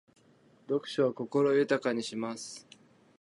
[0.67, 2.67] 読書は心を豊かにします。